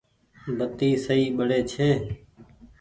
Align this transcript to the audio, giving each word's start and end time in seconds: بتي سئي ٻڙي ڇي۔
بتي 0.57 0.89
سئي 1.05 1.25
ٻڙي 1.37 1.59
ڇي۔ 1.71 1.89